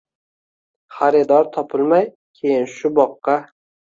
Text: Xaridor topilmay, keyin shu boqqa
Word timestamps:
Xaridor 1.01 1.51
topilmay, 1.59 2.09
keyin 2.39 2.67
shu 2.79 2.93
boqqa 3.01 3.37